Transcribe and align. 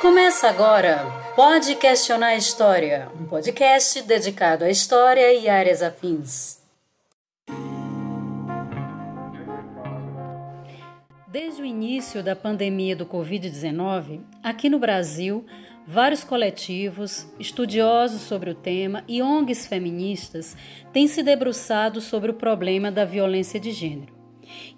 Começa 0.00 0.48
agora 0.48 1.06
Pode 1.34 1.74
Questionar 1.74 2.28
a 2.28 2.36
História, 2.36 3.10
um 3.20 3.24
podcast 3.24 4.00
dedicado 4.02 4.64
à 4.64 4.70
história 4.70 5.34
e 5.34 5.48
áreas 5.48 5.82
afins. 5.82 6.62
Desde 11.26 11.60
o 11.60 11.64
início 11.64 12.22
da 12.22 12.36
pandemia 12.36 12.94
do 12.94 13.04
Covid-19, 13.06 14.20
aqui 14.40 14.70
no 14.70 14.78
Brasil, 14.78 15.44
vários 15.84 16.22
coletivos, 16.22 17.26
estudiosos 17.36 18.20
sobre 18.20 18.50
o 18.50 18.54
tema 18.54 19.02
e 19.08 19.20
ONGs 19.20 19.66
feministas 19.66 20.56
têm 20.92 21.08
se 21.08 21.24
debruçado 21.24 22.00
sobre 22.00 22.30
o 22.30 22.34
problema 22.34 22.92
da 22.92 23.04
violência 23.04 23.58
de 23.58 23.72
gênero. 23.72 24.16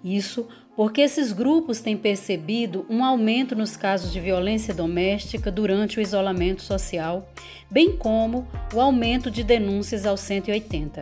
Isso 0.03 0.47
porque 0.75 1.01
esses 1.01 1.31
grupos 1.31 1.81
têm 1.81 1.97
percebido 1.97 2.85
um 2.89 3.03
aumento 3.03 3.55
nos 3.55 3.75
casos 3.75 4.11
de 4.11 4.19
violência 4.19 4.73
doméstica 4.73 5.51
durante 5.51 5.99
o 5.99 6.01
isolamento 6.01 6.61
social, 6.61 7.29
bem 7.69 7.95
como 7.97 8.47
o 8.73 8.79
aumento 8.79 9.29
de 9.29 9.43
denúncias 9.43 10.05
ao 10.05 10.15
180. 10.15 11.01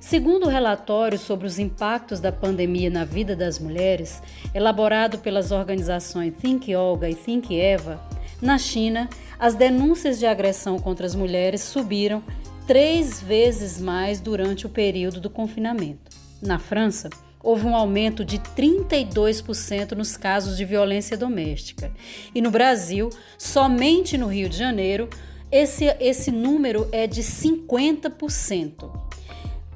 Segundo 0.00 0.44
o 0.44 0.48
relatório 0.48 1.18
sobre 1.18 1.46
os 1.46 1.58
impactos 1.58 2.20
da 2.20 2.32
pandemia 2.32 2.90
na 2.90 3.04
vida 3.04 3.34
das 3.34 3.58
mulheres, 3.58 4.22
elaborado 4.54 5.18
pelas 5.18 5.50
organizações 5.50 6.34
Think 6.40 6.74
Olga 6.74 7.08
e 7.08 7.14
Think 7.14 7.58
Eva, 7.58 8.00
na 8.40 8.58
China, 8.58 9.08
as 9.38 9.54
denúncias 9.54 10.18
de 10.18 10.26
agressão 10.26 10.78
contra 10.78 11.06
as 11.06 11.14
mulheres 11.14 11.62
subiram 11.62 12.22
três 12.66 13.20
vezes 13.20 13.80
mais 13.80 14.20
durante 14.20 14.66
o 14.66 14.70
período 14.70 15.20
do 15.20 15.30
confinamento. 15.30 16.10
Na 16.40 16.58
França, 16.58 17.08
houve 17.42 17.66
um 17.66 17.74
aumento 17.74 18.24
de 18.24 18.38
32% 18.38 19.92
nos 19.92 20.16
casos 20.16 20.56
de 20.56 20.64
violência 20.64 21.16
doméstica. 21.16 21.92
E 22.34 22.40
no 22.40 22.50
Brasil, 22.50 23.10
somente 23.36 24.16
no 24.16 24.28
Rio 24.28 24.48
de 24.48 24.56
Janeiro, 24.56 25.08
esse, 25.50 25.84
esse 26.00 26.30
número 26.30 26.88
é 26.92 27.06
de 27.06 27.22
50%. 27.22 28.90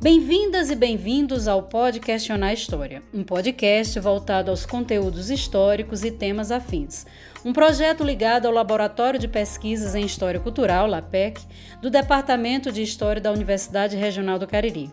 Bem-vindas 0.00 0.70
e 0.70 0.76
bem-vindos 0.76 1.48
ao 1.48 1.62
Pode 1.62 2.00
Questionar 2.00 2.52
História, 2.52 3.02
um 3.14 3.24
podcast 3.24 3.98
voltado 3.98 4.50
aos 4.50 4.66
conteúdos 4.66 5.30
históricos 5.30 6.04
e 6.04 6.10
temas 6.10 6.50
afins. 6.52 7.06
Um 7.46 7.52
projeto 7.52 8.02
ligado 8.02 8.46
ao 8.46 8.52
Laboratório 8.52 9.20
de 9.20 9.28
Pesquisas 9.28 9.94
em 9.94 10.04
História 10.04 10.40
Cultural, 10.40 10.88
LAPEC, 10.88 11.40
do 11.80 11.88
Departamento 11.88 12.72
de 12.72 12.82
História 12.82 13.22
da 13.22 13.30
Universidade 13.30 13.94
Regional 13.96 14.36
do 14.36 14.48
Cariri. 14.48 14.92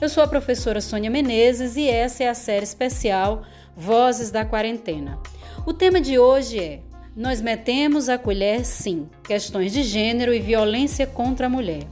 Eu 0.00 0.08
sou 0.08 0.20
a 0.20 0.26
professora 0.26 0.80
Sônia 0.80 1.08
Menezes 1.08 1.76
e 1.76 1.88
essa 1.88 2.24
é 2.24 2.28
a 2.28 2.34
série 2.34 2.64
especial 2.64 3.44
Vozes 3.76 4.32
da 4.32 4.44
Quarentena. 4.44 5.16
O 5.64 5.72
tema 5.72 6.00
de 6.00 6.18
hoje 6.18 6.58
é 6.58 6.80
Nós 7.14 7.40
metemos 7.40 8.08
a 8.08 8.18
colher 8.18 8.64
sim, 8.64 9.08
questões 9.22 9.72
de 9.72 9.84
gênero 9.84 10.34
e 10.34 10.40
violência 10.40 11.06
contra 11.06 11.46
a 11.46 11.48
mulher. 11.48 11.86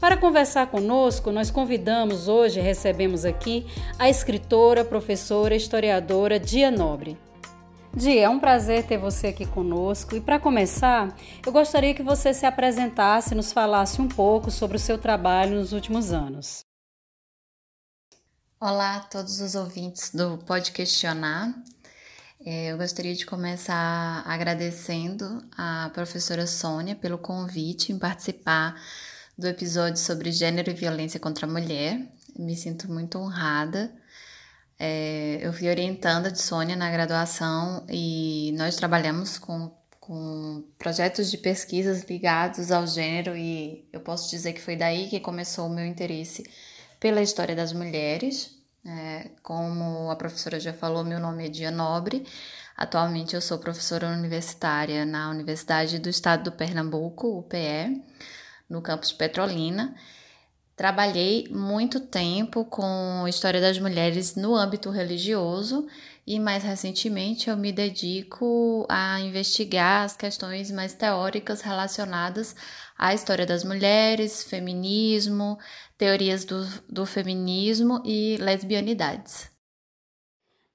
Para 0.00 0.16
conversar 0.16 0.66
conosco, 0.66 1.30
nós 1.30 1.48
convidamos 1.48 2.26
hoje, 2.26 2.58
recebemos 2.58 3.24
aqui, 3.24 3.64
a 4.00 4.10
escritora, 4.10 4.84
professora, 4.84 5.54
historiadora 5.54 6.40
Dia 6.40 6.72
Nobre. 6.72 7.16
Dia, 7.96 8.22
é 8.22 8.28
um 8.28 8.40
prazer 8.40 8.84
ter 8.84 8.98
você 8.98 9.28
aqui 9.28 9.46
conosco. 9.46 10.16
E 10.16 10.20
para 10.20 10.40
começar, 10.40 11.16
eu 11.46 11.52
gostaria 11.52 11.94
que 11.94 12.02
você 12.02 12.34
se 12.34 12.44
apresentasse 12.44 13.32
e 13.32 13.36
nos 13.36 13.52
falasse 13.52 14.02
um 14.02 14.08
pouco 14.08 14.50
sobre 14.50 14.76
o 14.76 14.80
seu 14.80 14.98
trabalho 14.98 15.60
nos 15.60 15.72
últimos 15.72 16.12
anos. 16.12 16.64
Olá 18.60 18.96
a 18.96 19.00
todos 19.00 19.40
os 19.40 19.54
ouvintes 19.54 20.10
do 20.12 20.38
Pode 20.38 20.72
Questionar. 20.72 21.54
É, 22.44 22.72
eu 22.72 22.78
gostaria 22.78 23.14
de 23.14 23.24
começar 23.24 24.24
agradecendo 24.26 25.40
a 25.56 25.88
professora 25.94 26.48
Sônia 26.48 26.96
pelo 26.96 27.16
convite 27.16 27.92
em 27.92 27.98
participar 27.98 28.74
do 29.38 29.46
episódio 29.46 29.98
sobre 29.98 30.32
gênero 30.32 30.68
e 30.68 30.74
violência 30.74 31.20
contra 31.20 31.46
a 31.46 31.50
mulher. 31.50 32.00
Me 32.36 32.56
sinto 32.56 32.90
muito 32.90 33.18
honrada. 33.18 33.94
É, 34.78 35.38
eu 35.40 35.52
fui 35.52 35.68
orientanda 35.68 36.30
de 36.30 36.40
Sônia 36.40 36.76
na 36.76 36.90
graduação 36.90 37.86
e 37.88 38.52
nós 38.58 38.76
trabalhamos 38.76 39.38
com, 39.38 39.72
com 40.00 40.64
projetos 40.78 41.30
de 41.30 41.38
pesquisas 41.38 42.02
ligados 42.04 42.72
ao 42.72 42.86
gênero 42.86 43.36
e 43.36 43.88
eu 43.92 44.00
posso 44.00 44.30
dizer 44.30 44.52
que 44.52 44.60
foi 44.60 44.76
daí 44.76 45.08
que 45.08 45.20
começou 45.20 45.66
o 45.66 45.74
meu 45.74 45.86
interesse 45.86 46.44
pela 46.98 47.22
história 47.22 47.54
das 47.54 47.72
mulheres. 47.72 48.54
É, 48.86 49.30
como 49.42 50.10
a 50.10 50.16
professora 50.16 50.60
já 50.60 50.72
falou, 50.72 51.04
meu 51.04 51.18
nome 51.18 51.46
é 51.46 51.48
Dia 51.48 51.70
Nobre. 51.70 52.26
Atualmente 52.76 53.34
eu 53.34 53.40
sou 53.40 53.58
professora 53.58 54.08
universitária 54.08 55.06
na 55.06 55.30
Universidade 55.30 55.98
do 55.98 56.08
Estado 56.08 56.44
do 56.44 56.52
Pernambuco, 56.52 57.38
UPE 57.38 58.02
no 58.68 58.82
campus 58.82 59.12
Petrolina. 59.12 59.94
Trabalhei 60.76 61.46
muito 61.50 62.00
tempo 62.00 62.64
com 62.64 63.26
história 63.28 63.60
das 63.60 63.78
mulheres 63.78 64.34
no 64.34 64.56
âmbito 64.56 64.90
religioso 64.90 65.86
e 66.26 66.40
mais 66.40 66.64
recentemente 66.64 67.48
eu 67.48 67.56
me 67.56 67.70
dedico 67.70 68.84
a 68.88 69.20
investigar 69.20 70.04
as 70.04 70.16
questões 70.16 70.72
mais 70.72 70.92
teóricas 70.92 71.60
relacionadas 71.60 72.56
à 72.98 73.14
história 73.14 73.46
das 73.46 73.62
mulheres, 73.62 74.42
feminismo, 74.42 75.58
teorias 75.96 76.44
do, 76.44 76.66
do 76.88 77.06
feminismo 77.06 78.02
e 78.04 78.36
lesbianidades. 78.38 79.53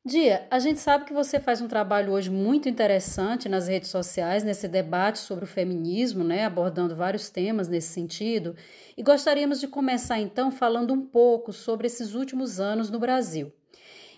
Dia, 0.05 0.47
a 0.49 0.59
gente 0.59 0.79
sabe 0.79 1.03
que 1.03 1.13
você 1.13 1.41
faz 1.41 1.59
um 1.61 1.67
trabalho 1.67 2.13
hoje 2.13 2.29
muito 2.29 2.69
interessante 2.69 3.49
nas 3.49 3.67
redes 3.67 3.89
sociais, 3.89 4.45
nesse 4.45 4.65
debate 4.65 5.19
sobre 5.19 5.43
o 5.43 5.47
feminismo, 5.47 6.23
né, 6.23 6.45
abordando 6.45 6.95
vários 6.95 7.29
temas 7.29 7.67
nesse 7.67 7.89
sentido, 7.89 8.55
e 8.95 9.03
gostaríamos 9.03 9.59
de 9.59 9.67
começar 9.67 10.17
então 10.17 10.51
falando 10.51 10.93
um 10.93 11.05
pouco 11.05 11.51
sobre 11.51 11.85
esses 11.85 12.13
últimos 12.13 12.61
anos 12.61 12.89
no 12.89 12.97
Brasil. 12.97 13.51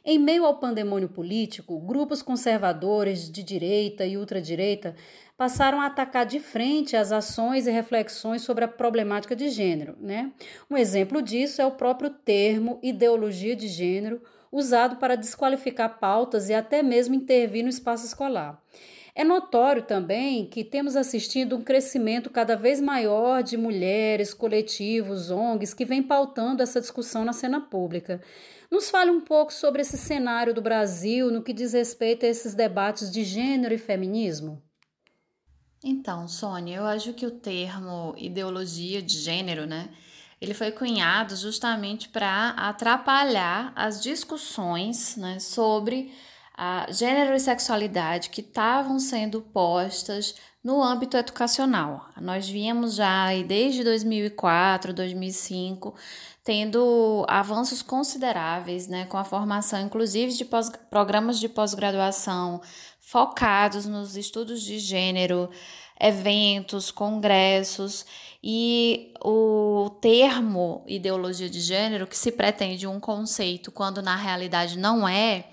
Em 0.06 0.19
meio 0.19 0.46
ao 0.46 0.59
pandemônio 0.59 1.09
político, 1.09 1.80
grupos 1.80 2.22
conservadores 2.22 3.31
de 3.31 3.42
direita 3.42 4.06
e 4.06 4.18
ultradireita 4.18 4.96
passaram 5.36 5.81
a 5.81 5.88
atacar 5.88 6.28
de 6.28 6.40
frente 6.40 6.96
as 6.96 7.12
ações 7.12 7.66
e 7.66 7.72
reflexões 7.72 8.44
sobre 8.44 8.63
a 8.63 8.68
problemática 8.68 9.36
de 9.36 9.50
gênero. 9.50 9.96
Né? 10.00 10.31
Um 10.69 10.78
exemplo 10.78 11.22
disso 11.22 11.59
é 11.59 11.66
o 11.66 11.72
próprio 11.72 12.12
termo 12.12 12.80
ideologia 12.84 13.56
de 13.56 13.68
gênero 13.68 14.22
usado 14.51 14.97
para 14.97 15.16
desqualificar 15.16 16.00
pautas 16.00 16.50
e 16.50 16.53
até 16.53 16.84
mesmo 16.84 17.16
intervir 17.16 17.63
no 17.63 17.69
espaço 17.69 18.06
escolar. 18.06 18.62
É 19.13 19.23
notório 19.23 19.84
também 19.84 20.45
que 20.45 20.63
temos 20.63 20.95
assistido 20.95 21.57
um 21.57 21.63
crescimento 21.63 22.29
cada 22.29 22.56
vez 22.56 22.79
maior 22.79 23.44
de 23.44 23.57
mulheres, 23.57 24.34
coletivos, 24.34 25.29
ONGs 25.29 25.73
que 25.73 25.84
vêm 25.84 26.01
pautando 26.01 26.63
essa 26.63 26.79
discussão 26.79 27.25
na 27.25 27.34
cena 27.34 27.59
pública. 27.59 28.22
Nos 28.69 28.89
fale 28.89 29.12
um 29.12 29.19
pouco 29.19 29.51
sobre 29.51 29.81
esse 29.81 29.97
cenário 29.97 30.53
do 30.53 30.62
Brasil 30.62 31.29
no 31.29 31.44
que 31.44 31.51
diz 31.51 31.73
respeito 31.73 32.25
a 32.25 32.29
esses 32.29 32.53
debates 32.53 33.12
de 33.12 33.23
gênero 33.25 33.73
e 33.73 33.78
feminismo. 33.78 34.63
Então, 35.83 36.28
Sônia, 36.28 36.78
eu 36.78 36.85
acho 36.85 37.13
que 37.13 37.25
o 37.25 37.31
termo 37.31 38.13
ideologia 38.16 39.01
de 39.01 39.18
gênero, 39.18 39.66
né, 39.66 39.89
ele 40.41 40.56
foi 40.56 40.72
cunhado 40.72 41.35
justamente 41.35 42.09
para 42.09 42.50
atrapalhar 42.57 43.72
as 43.75 44.02
discussões 44.02 45.16
né, 45.16 45.40
sobre 45.40 46.12
a 46.57 46.88
gênero 46.90 47.35
e 47.35 47.40
sexualidade 47.40 48.29
que 48.29 48.41
estavam 48.41 49.00
sendo 49.00 49.41
postas 49.41 50.35
no 50.63 50.81
âmbito 50.81 51.16
educacional. 51.16 52.09
Nós 52.19 52.50
víamos 52.50 52.96
já 52.96 53.28
desde 53.47 53.84
2004, 53.84 54.94
2005, 54.94 55.96
tendo 56.44 57.24
avanços 57.28 57.81
consideráveis 57.81 58.88
né, 58.88 59.06
com 59.06 59.18
a 59.18 59.24
formação, 59.24 59.80
inclusive, 59.80 60.34
de 60.34 60.46
pós, 60.46 60.72
programas 60.90 61.40
de 61.40 61.47
pós-graduação 61.47 62.62
focados 63.00 63.85
nos 63.85 64.16
estudos 64.16 64.62
de 64.62 64.80
gênero, 64.80 65.50
eventos, 66.01 66.89
congressos 66.89 68.06
e 68.44 69.13
o 69.24 69.92
termo 70.01 70.83
ideologia 70.88 71.50
de 71.50 71.59
gênero, 71.59 72.07
que 72.07 72.18
se 72.18 72.31
pretende 72.31 72.88
um 72.88 73.00
conceito 73.00 73.71
quando 73.71 74.01
na 74.01 74.15
realidade 74.15 74.80
não 74.80 75.07
é, 75.07 75.45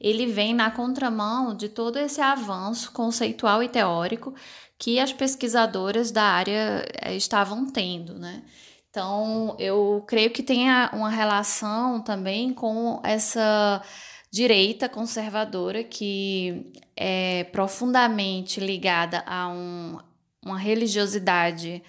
ele 0.00 0.26
vem 0.26 0.54
na 0.54 0.70
contramão 0.70 1.54
de 1.54 1.68
todo 1.68 1.98
esse 1.98 2.20
avanço 2.20 2.90
conceitual 2.92 3.62
e 3.62 3.68
teórico 3.68 4.34
que 4.78 4.98
as 4.98 5.12
pesquisadoras 5.12 6.10
da 6.10 6.22
área 6.22 6.86
eh, 7.02 7.14
estavam 7.14 7.66
tendo, 7.70 8.18
né? 8.18 8.42
Então, 8.88 9.54
eu 9.58 10.02
creio 10.06 10.30
que 10.30 10.42
tem 10.42 10.66
uma 10.92 11.10
relação 11.10 12.00
também 12.00 12.52
com 12.52 13.00
essa 13.04 13.82
direita 14.30 14.88
conservadora 14.88 15.82
que 15.82 16.72
é 16.96 17.44
profundamente 17.44 18.60
ligada 18.60 19.24
a 19.26 19.48
um, 19.48 19.98
uma 20.44 20.58
religiosidade 20.58 21.82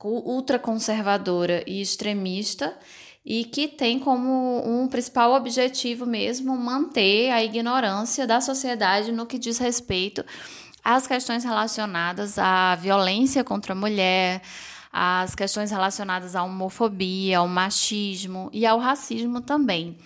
ultraconservadora 0.00 1.64
e 1.66 1.80
extremista 1.80 2.76
e 3.24 3.44
que 3.44 3.66
tem 3.66 3.98
como 3.98 4.62
um 4.66 4.86
principal 4.86 5.32
objetivo 5.32 6.04
mesmo 6.04 6.54
manter 6.56 7.30
a 7.30 7.42
ignorância 7.42 8.26
da 8.26 8.40
sociedade 8.40 9.10
no 9.10 9.24
que 9.24 9.38
diz 9.38 9.56
respeito 9.58 10.22
as 10.84 11.06
questões 11.06 11.42
relacionadas 11.42 12.38
à 12.38 12.74
violência 12.74 13.42
contra 13.42 13.72
a 13.72 13.76
mulher, 13.76 14.42
as 14.92 15.34
questões 15.34 15.70
relacionadas 15.70 16.36
à 16.36 16.42
homofobia, 16.42 17.38
ao 17.38 17.48
machismo 17.48 18.50
e 18.52 18.66
ao 18.66 18.78
racismo 18.78 19.40
também. 19.40 19.96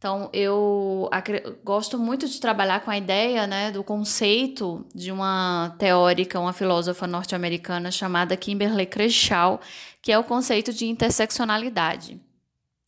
Então, 0.00 0.30
eu 0.32 1.10
gosto 1.62 1.98
muito 1.98 2.26
de 2.26 2.40
trabalhar 2.40 2.80
com 2.80 2.90
a 2.90 2.96
ideia 2.96 3.46
né, 3.46 3.70
do 3.70 3.84
conceito 3.84 4.86
de 4.94 5.12
uma 5.12 5.76
teórica, 5.78 6.40
uma 6.40 6.54
filósofa 6.54 7.06
norte-americana 7.06 7.90
chamada 7.90 8.34
Kimberly 8.34 8.86
Crenshaw, 8.86 9.60
que 10.00 10.10
é 10.10 10.18
o 10.18 10.24
conceito 10.24 10.72
de 10.72 10.86
interseccionalidade. 10.86 12.18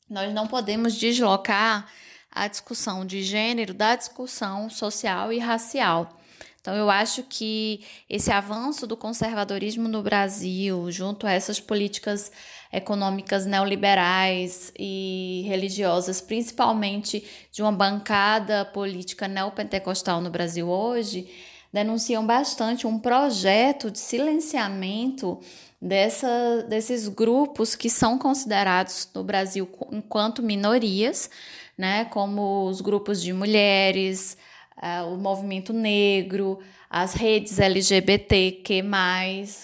Nós 0.09 0.32
não 0.32 0.47
podemos 0.47 0.94
deslocar 0.94 1.87
a 2.31 2.49
discussão 2.49 3.05
de 3.05 3.23
gênero 3.23 3.75
da 3.75 3.94
discussão 3.94 4.70
social 4.70 5.31
e 5.31 5.38
racial. 5.38 6.19
Então, 6.62 6.75
eu 6.75 6.88
acho 6.88 7.25
que 7.25 7.85
esse 8.08 8.32
avanço 8.32 8.87
do 8.87 8.97
conservadorismo 8.97 9.87
no 9.87 10.03
Brasil, 10.03 10.91
junto 10.91 11.26
a 11.26 11.32
essas 11.32 11.61
políticas 11.61 12.32
econômicas 12.73 13.45
neoliberais 13.45 14.73
e 14.79 15.45
religiosas, 15.47 16.21
principalmente 16.21 17.25
de 17.53 17.63
uma 17.63 17.73
bancada 17.73 18.65
política 18.65 19.29
neopentecostal 19.29 20.21
no 20.21 20.31
Brasil 20.31 20.69
hoje, 20.69 21.29
denunciam 21.73 22.25
bastante 22.25 22.87
um 22.87 22.99
projeto 22.99 23.91
de 23.91 23.99
silenciamento 23.99 25.39
dessa, 25.81 26.65
desses 26.69 27.09
grupos 27.09 27.75
que 27.75 27.91
são 27.91 28.19
considerados 28.19 29.09
no 29.15 29.25
Brasil 29.25 29.69
enquanto 29.91 30.43
minorias, 30.43 31.29
né, 31.77 32.05
como 32.07 32.67
os 32.69 32.81
grupos 32.81 33.21
de 33.21 33.33
mulheres, 33.33 34.37
uh, 34.82 35.14
o 35.14 35.17
movimento 35.17 35.73
negro, 35.73 36.58
as 36.90 37.14
redes 37.14 37.58
LGBTQ+, 37.58 38.82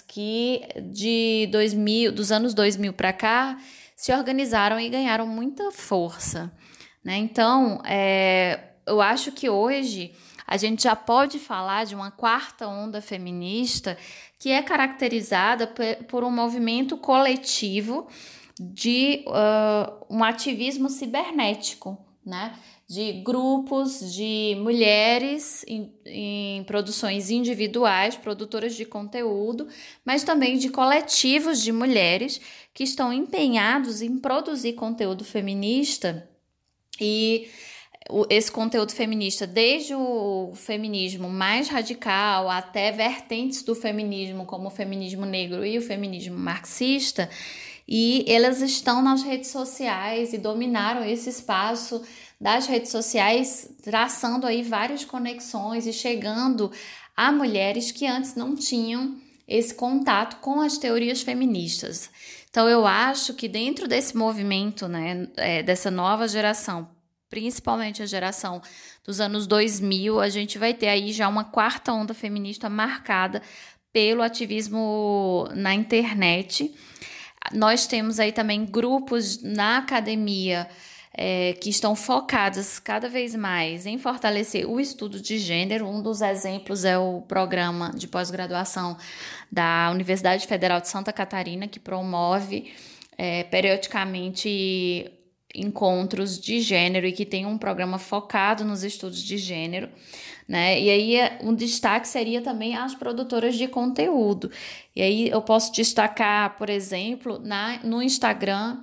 que 0.06 0.62
de 0.90 1.48
2000, 1.50 2.12
dos 2.12 2.30
anos 2.32 2.54
2000 2.54 2.92
para 2.92 3.12
cá 3.12 3.58
se 3.96 4.12
organizaram 4.12 4.78
e 4.78 4.88
ganharam 4.88 5.26
muita 5.26 5.72
força. 5.72 6.52
Né? 7.04 7.16
Então, 7.16 7.82
é, 7.84 8.60
eu 8.86 9.00
acho 9.00 9.32
que 9.32 9.50
hoje 9.50 10.12
a 10.46 10.56
gente 10.56 10.84
já 10.84 10.96
pode 10.96 11.38
falar 11.38 11.84
de 11.84 11.94
uma 11.94 12.10
quarta 12.10 12.66
onda 12.66 13.02
feminista 13.02 13.98
que 14.38 14.50
é 14.50 14.62
caracterizada 14.62 15.66
por 16.08 16.24
um 16.24 16.30
movimento 16.30 16.96
coletivo 16.96 18.06
de 18.58 19.24
uh, 19.26 20.06
um 20.08 20.24
ativismo 20.24 20.88
cibernético, 20.88 21.98
né? 22.24 22.54
De 22.88 23.12
grupos 23.20 24.14
de 24.14 24.56
mulheres 24.62 25.62
em, 25.68 25.92
em, 26.06 26.64
produções 26.64 27.28
individuais, 27.28 28.16
produtoras 28.16 28.74
de 28.74 28.86
conteúdo, 28.86 29.68
mas 30.02 30.24
também 30.24 30.56
de 30.56 30.70
coletivos 30.70 31.62
de 31.62 31.70
mulheres 31.70 32.40
que 32.72 32.82
estão 32.82 33.12
empenhados 33.12 34.00
em 34.00 34.16
produzir 34.16 34.72
conteúdo 34.72 35.22
feminista. 35.22 36.26
E 36.98 37.50
esse 38.30 38.50
conteúdo 38.50 38.92
feminista, 38.92 39.46
desde 39.46 39.94
o 39.94 40.52
feminismo 40.54 41.28
mais 41.28 41.68
radical 41.68 42.48
até 42.48 42.90
vertentes 42.90 43.62
do 43.62 43.74
feminismo, 43.74 44.46
como 44.46 44.68
o 44.68 44.70
feminismo 44.70 45.26
negro 45.26 45.62
e 45.62 45.76
o 45.76 45.82
feminismo 45.82 46.38
marxista, 46.38 47.28
e 47.86 48.24
elas 48.26 48.62
estão 48.62 49.02
nas 49.02 49.22
redes 49.22 49.50
sociais 49.50 50.32
e 50.32 50.38
dominaram 50.38 51.04
esse 51.04 51.28
espaço 51.28 52.02
das 52.40 52.66
redes 52.66 52.90
sociais, 52.90 53.68
traçando 53.82 54.46
aí 54.46 54.62
várias 54.62 55.04
conexões 55.04 55.86
e 55.86 55.92
chegando 55.92 56.70
a 57.16 57.32
mulheres 57.32 57.90
que 57.90 58.06
antes 58.06 58.34
não 58.34 58.54
tinham 58.54 59.16
esse 59.46 59.74
contato 59.74 60.40
com 60.40 60.60
as 60.60 60.78
teorias 60.78 61.22
feministas. 61.22 62.10
Então, 62.50 62.68
eu 62.68 62.86
acho 62.86 63.34
que 63.34 63.48
dentro 63.48 63.88
desse 63.88 64.16
movimento, 64.16 64.86
né, 64.86 65.26
é, 65.36 65.62
dessa 65.62 65.90
nova 65.90 66.28
geração, 66.28 66.88
principalmente 67.28 68.02
a 68.02 68.06
geração 68.06 68.62
dos 69.04 69.20
anos 69.20 69.46
2000, 69.46 70.20
a 70.20 70.28
gente 70.28 70.58
vai 70.58 70.72
ter 70.72 70.88
aí 70.88 71.12
já 71.12 71.28
uma 71.28 71.44
quarta 71.44 71.92
onda 71.92 72.14
feminista 72.14 72.68
marcada 72.68 73.42
pelo 73.92 74.22
ativismo 74.22 75.48
na 75.54 75.74
internet. 75.74 76.74
Nós 77.52 77.86
temos 77.86 78.20
aí 78.20 78.32
também 78.32 78.64
grupos 78.64 79.42
na 79.42 79.78
academia 79.78 80.68
é, 81.20 81.52
que 81.54 81.68
estão 81.68 81.96
focadas 81.96 82.78
cada 82.78 83.08
vez 83.08 83.34
mais 83.34 83.86
em 83.86 83.98
fortalecer 83.98 84.70
o 84.70 84.78
estudo 84.78 85.20
de 85.20 85.36
gênero. 85.36 85.84
Um 85.84 86.00
dos 86.00 86.22
exemplos 86.22 86.84
é 86.84 86.96
o 86.96 87.22
programa 87.22 87.90
de 87.92 88.06
pós-graduação 88.06 88.96
da 89.50 89.90
Universidade 89.90 90.46
Federal 90.46 90.80
de 90.80 90.86
Santa 90.88 91.12
Catarina, 91.12 91.66
que 91.66 91.80
promove 91.80 92.72
é, 93.16 93.42
periodicamente 93.42 95.10
encontros 95.52 96.38
de 96.38 96.60
gênero 96.60 97.04
e 97.04 97.10
que 97.10 97.26
tem 97.26 97.46
um 97.46 97.58
programa 97.58 97.98
focado 97.98 98.64
nos 98.64 98.84
estudos 98.84 99.20
de 99.20 99.38
gênero. 99.38 99.88
Né? 100.46 100.80
E 100.80 100.88
aí 100.88 101.16
um 101.42 101.52
destaque 101.52 102.06
seria 102.06 102.40
também 102.40 102.76
as 102.76 102.94
produtoras 102.94 103.56
de 103.56 103.66
conteúdo. 103.66 104.52
E 104.94 105.02
aí 105.02 105.28
eu 105.28 105.42
posso 105.42 105.72
destacar, 105.72 106.56
por 106.56 106.70
exemplo, 106.70 107.40
na, 107.40 107.80
no 107.82 108.00
Instagram 108.00 108.78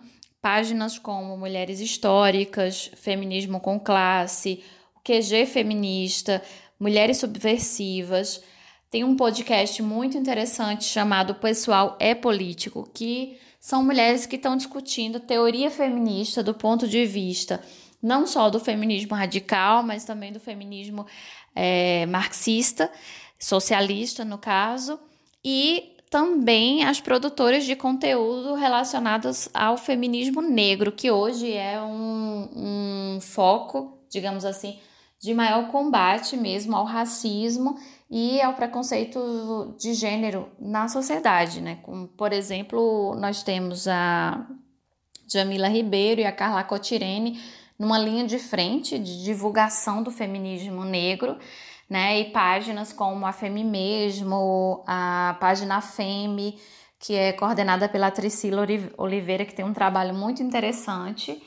páginas 0.46 1.00
como 1.00 1.36
Mulheres 1.36 1.80
Históricas, 1.80 2.92
Feminismo 2.96 3.60
com 3.60 3.80
Classe, 3.80 4.64
o 4.96 5.00
QG 5.00 5.48
Feminista, 5.48 6.40
Mulheres 6.80 7.18
Subversivas. 7.18 8.44
Tem 8.92 9.04
um 9.04 9.16
podcast 9.16 9.82
muito 9.82 10.16
interessante 10.16 10.84
chamado 10.84 11.34
Pessoal 11.34 11.98
é 12.00 12.14
Político, 12.14 12.88
que 12.94 13.40
são 13.60 13.84
mulheres 13.84 14.28
que 14.28 14.36
estão 14.36 14.56
discutindo 14.56 15.20
teoria 15.20 15.72
feminista 15.72 16.44
do 16.44 16.54
ponto 16.54 16.88
de 16.88 17.08
vista 17.08 17.60
não 18.00 18.28
só 18.28 18.48
do 18.48 18.60
feminismo 18.60 19.16
radical, 19.16 19.82
mas 19.82 20.06
também 20.06 20.32
do 20.32 20.40
feminismo 20.40 21.08
é, 21.56 22.06
marxista, 22.06 22.92
socialista, 23.40 24.24
no 24.24 24.38
caso, 24.38 25.00
e 25.44 25.95
também 26.10 26.84
as 26.84 27.02
produtoras 27.02 27.66
de 27.66 27.76
conteúdo 27.76 28.54
relacionados 28.56 29.50
ao 29.54 29.78
feminismo 29.78 30.42
negro, 30.42 30.92
que 30.92 31.12
hoje 31.12 31.52
é 31.52 31.82
um, 31.82 32.50
um 33.16 33.22
foco, 33.22 34.00
digamos 34.10 34.46
assim, 34.46 34.80
de 35.20 35.34
maior 35.34 35.68
combate 35.70 36.38
mesmo 36.38 36.76
ao 36.76 36.86
racismo 36.86 37.78
e 38.10 38.40
ao 38.42 38.54
preconceito 38.54 39.76
de 39.80 39.94
gênero 39.94 40.50
na 40.60 40.88
sociedade, 40.88 41.62
né? 41.62 41.80
Como, 41.82 42.08
por 42.08 42.32
exemplo, 42.32 43.16
nós 43.16 43.42
temos 43.42 43.88
a 43.88 44.46
Jamila 45.28 45.68
Ribeiro 45.68 46.22
e 46.22 46.26
a 46.26 46.32
Carla 46.32 46.64
Cotirene 46.64 47.42
numa 47.78 47.98
linha 47.98 48.26
de 48.26 48.40
frente 48.40 48.98
de 49.00 49.24
divulgação 49.24 50.02
do 50.02 50.12
feminismo 50.12 50.86
negro 50.86 51.38
né? 51.90 52.20
E 52.20 52.26
páginas 52.32 52.92
como 52.92 53.26
a 53.26 53.32
Femi 53.32 53.64
Mesmo, 53.64 54.84
a 54.88 55.38
página 55.40 55.82
Femi, 55.82 56.60
que 57.00 57.14
é 57.14 57.34
coordenada 57.34 57.88
pela 57.88 58.12
Tricila 58.12 58.66
Oliveira, 58.98 59.46
que 59.46 59.54
tem 59.54 59.66
um 59.66 59.74
trabalho 59.74 60.14
muito 60.14 60.42
interessante, 60.42 61.42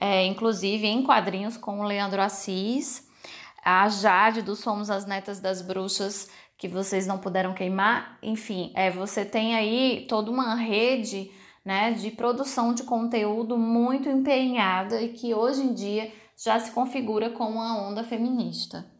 é, 0.00 0.24
inclusive 0.24 0.86
em 0.86 1.02
quadrinhos 1.02 1.56
com 1.56 1.80
o 1.80 1.84
Leandro 1.84 2.20
Assis, 2.20 3.06
a 3.64 3.88
Jade 3.88 4.42
do 4.42 4.56
Somos 4.56 4.90
as 4.90 5.06
Netas 5.06 5.40
das 5.40 5.62
Bruxas, 5.62 6.28
que 6.56 6.68
vocês 6.68 7.06
não 7.06 7.18
puderam 7.18 7.52
queimar. 7.54 8.18
Enfim, 8.22 8.72
é, 8.74 8.90
você 8.90 9.24
tem 9.24 9.54
aí 9.54 10.06
toda 10.08 10.30
uma 10.30 10.54
rede 10.54 11.30
né, 11.64 11.92
de 11.92 12.10
produção 12.10 12.74
de 12.74 12.82
conteúdo 12.82 13.56
muito 13.56 14.08
empenhada 14.08 15.00
e 15.00 15.08
que 15.08 15.34
hoje 15.34 15.62
em 15.62 15.72
dia 15.72 16.12
já 16.36 16.58
se 16.58 16.70
configura 16.72 17.30
como 17.30 17.58
uma 17.58 17.88
onda 17.88 18.04
feminista. 18.04 18.93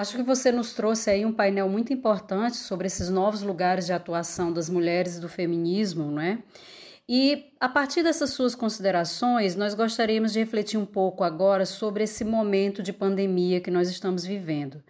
Acho 0.00 0.16
que 0.16 0.22
você 0.22 0.50
nos 0.50 0.72
trouxe 0.72 1.10
aí 1.10 1.26
um 1.26 1.32
painel 1.32 1.68
muito 1.68 1.92
importante 1.92 2.56
sobre 2.56 2.86
esses 2.86 3.10
novos 3.10 3.42
lugares 3.42 3.84
de 3.84 3.92
atuação 3.92 4.50
das 4.50 4.70
mulheres 4.70 5.18
e 5.18 5.20
do 5.20 5.28
feminismo, 5.28 6.10
não 6.10 6.22
é? 6.22 6.38
E 7.06 7.52
a 7.60 7.68
partir 7.68 8.02
dessas 8.02 8.30
suas 8.30 8.54
considerações, 8.54 9.56
nós 9.56 9.74
gostaríamos 9.74 10.32
de 10.32 10.38
refletir 10.38 10.78
um 10.78 10.86
pouco 10.86 11.22
agora 11.22 11.66
sobre 11.66 12.04
esse 12.04 12.24
momento 12.24 12.82
de 12.82 12.94
pandemia 12.94 13.60
que 13.60 13.70
nós 13.70 13.90
estamos 13.90 14.24
vivendo. 14.24 14.82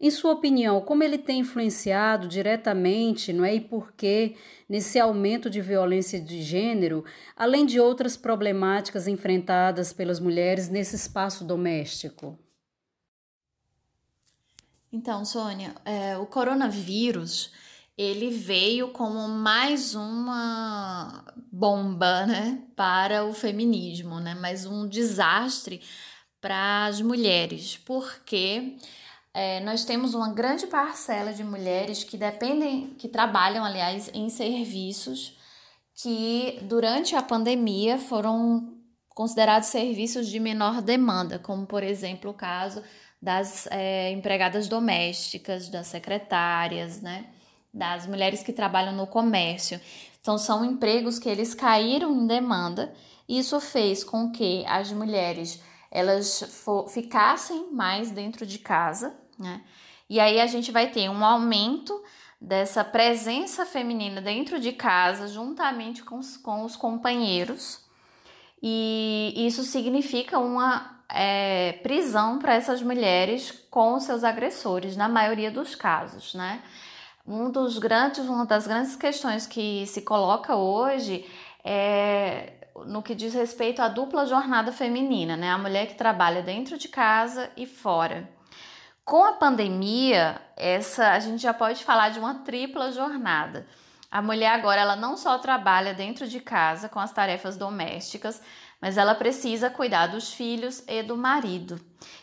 Em 0.00 0.10
sua 0.10 0.32
opinião, 0.32 0.80
como 0.80 1.04
ele 1.04 1.18
tem 1.18 1.40
influenciado 1.40 2.26
diretamente, 2.26 3.34
não 3.34 3.44
é? 3.44 3.56
E 3.56 3.60
por 3.60 3.92
que 3.92 4.36
nesse 4.66 4.98
aumento 4.98 5.50
de 5.50 5.60
violência 5.60 6.18
de 6.18 6.40
gênero, 6.40 7.04
além 7.36 7.66
de 7.66 7.78
outras 7.78 8.16
problemáticas 8.16 9.06
enfrentadas 9.06 9.92
pelas 9.92 10.18
mulheres 10.18 10.70
nesse 10.70 10.96
espaço 10.96 11.44
doméstico? 11.44 12.38
Então, 14.96 15.26
Sônia, 15.26 15.74
é, 15.84 16.16
o 16.16 16.24
coronavírus 16.24 17.52
ele 17.98 18.30
veio 18.30 18.88
como 18.92 19.28
mais 19.28 19.94
uma 19.94 21.22
bomba, 21.52 22.24
né, 22.24 22.62
para 22.74 23.22
o 23.22 23.34
feminismo, 23.34 24.18
né, 24.20 24.34
mais 24.34 24.64
um 24.64 24.88
desastre 24.88 25.82
para 26.40 26.86
as 26.86 27.02
mulheres, 27.02 27.76
porque 27.76 28.78
é, 29.34 29.60
nós 29.60 29.84
temos 29.84 30.14
uma 30.14 30.32
grande 30.32 30.66
parcela 30.66 31.30
de 31.34 31.44
mulheres 31.44 32.02
que 32.02 32.16
dependem, 32.16 32.94
que 32.98 33.06
trabalham, 33.06 33.66
aliás, 33.66 34.10
em 34.14 34.30
serviços 34.30 35.36
que 35.94 36.58
durante 36.62 37.14
a 37.14 37.22
pandemia 37.22 37.98
foram 37.98 38.66
considerados 39.10 39.68
serviços 39.68 40.26
de 40.26 40.40
menor 40.40 40.80
demanda, 40.80 41.38
como 41.38 41.66
por 41.66 41.82
exemplo 41.82 42.30
o 42.30 42.34
caso 42.34 42.82
das 43.20 43.66
é, 43.70 44.10
empregadas 44.12 44.68
domésticas, 44.68 45.68
das 45.68 45.86
secretárias, 45.86 47.00
né? 47.00 47.26
Das 47.72 48.06
mulheres 48.06 48.42
que 48.42 48.52
trabalham 48.52 48.92
no 48.92 49.06
comércio. 49.06 49.80
Então, 50.20 50.38
são 50.38 50.64
empregos 50.64 51.18
que 51.18 51.28
eles 51.28 51.54
caíram 51.54 52.12
em 52.12 52.26
demanda. 52.26 52.92
E 53.28 53.38
isso 53.38 53.60
fez 53.60 54.04
com 54.04 54.30
que 54.30 54.64
as 54.66 54.92
mulheres 54.92 55.60
elas 55.90 56.62
ficassem 56.92 57.72
mais 57.72 58.10
dentro 58.10 58.44
de 58.44 58.58
casa, 58.58 59.16
né? 59.38 59.62
E 60.08 60.20
aí 60.20 60.40
a 60.40 60.46
gente 60.46 60.70
vai 60.70 60.90
ter 60.90 61.08
um 61.08 61.24
aumento 61.24 62.00
dessa 62.40 62.84
presença 62.84 63.64
feminina 63.64 64.20
dentro 64.20 64.60
de 64.60 64.72
casa, 64.72 65.26
juntamente 65.26 66.04
com 66.04 66.18
os, 66.18 66.36
com 66.36 66.64
os 66.64 66.76
companheiros, 66.76 67.85
e 68.68 69.46
isso 69.46 69.62
significa 69.62 70.40
uma 70.40 70.98
é, 71.08 71.74
prisão 71.84 72.40
para 72.40 72.54
essas 72.54 72.82
mulheres 72.82 73.52
com 73.70 74.00
seus 74.00 74.24
agressores, 74.24 74.96
na 74.96 75.08
maioria 75.08 75.52
dos 75.52 75.76
casos, 75.76 76.34
né? 76.34 76.60
Um 77.24 77.48
dos 77.48 77.78
grandes, 77.78 78.24
uma 78.24 78.44
das 78.44 78.66
grandes 78.66 78.96
questões 78.96 79.46
que 79.46 79.86
se 79.86 80.02
coloca 80.02 80.56
hoje 80.56 81.24
é 81.62 82.54
no 82.86 83.02
que 83.02 83.14
diz 83.14 83.34
respeito 83.34 83.80
à 83.80 83.88
dupla 83.88 84.26
jornada 84.26 84.72
feminina, 84.72 85.36
né? 85.36 85.48
A 85.48 85.58
mulher 85.58 85.86
que 85.86 85.94
trabalha 85.94 86.42
dentro 86.42 86.76
de 86.76 86.88
casa 86.88 87.48
e 87.56 87.66
fora. 87.66 88.28
Com 89.04 89.24
a 89.24 89.34
pandemia, 89.34 90.40
essa 90.56 91.12
a 91.12 91.20
gente 91.20 91.40
já 91.40 91.54
pode 91.54 91.84
falar 91.84 92.08
de 92.08 92.18
uma 92.18 92.34
tripla 92.40 92.90
jornada. 92.90 93.64
A 94.16 94.22
mulher 94.22 94.48
agora 94.48 94.80
ela 94.80 94.96
não 94.96 95.14
só 95.14 95.36
trabalha 95.36 95.92
dentro 95.92 96.26
de 96.26 96.40
casa 96.40 96.88
com 96.88 96.98
as 96.98 97.12
tarefas 97.12 97.54
domésticas, 97.54 98.40
mas 98.80 98.96
ela 98.96 99.14
precisa 99.14 99.68
cuidar 99.68 100.06
dos 100.06 100.32
filhos 100.32 100.82
e 100.88 101.02
do 101.02 101.18
marido. 101.18 101.78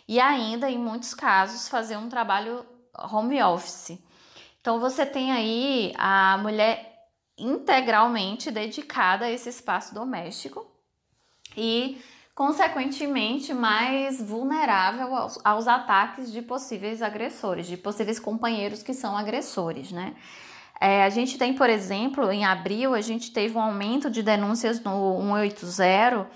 E 0.07 0.19
ainda, 0.19 0.67
em 0.71 0.79
muitos 0.79 1.13
casos, 1.13 1.69
fazer 1.69 1.95
um 1.95 2.09
trabalho 2.09 2.65
home 2.97 3.39
office. 3.43 3.99
Então 4.59 4.79
você 4.79 5.05
tem 5.05 5.31
aí 5.31 5.93
a 5.95 6.35
mulher 6.39 6.97
integralmente 7.37 8.49
dedicada 8.49 9.25
a 9.25 9.31
esse 9.31 9.49
espaço 9.49 9.93
doméstico 9.93 10.65
e, 11.55 12.01
consequentemente, 12.33 13.53
mais 13.53 14.19
vulnerável 14.19 15.13
aos, 15.13 15.39
aos 15.45 15.67
ataques 15.67 16.31
de 16.31 16.41
possíveis 16.41 17.03
agressores, 17.03 17.67
de 17.67 17.77
possíveis 17.77 18.19
companheiros 18.19 18.81
que 18.81 18.95
são 18.95 19.15
agressores, 19.15 19.91
né? 19.91 20.15
É, 20.85 21.05
a 21.05 21.09
gente 21.09 21.37
tem, 21.37 21.53
por 21.53 21.69
exemplo, 21.69 22.29
em 22.29 22.43
abril, 22.43 22.93
a 22.93 22.99
gente 22.99 23.31
teve 23.31 23.57
um 23.57 23.61
aumento 23.61 24.09
de 24.09 24.21
denúncias 24.21 24.81
no 24.81 25.17
180, 25.17 26.29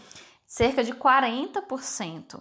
cerca 0.46 0.86
de 0.86 0.94
40%. 0.94 2.40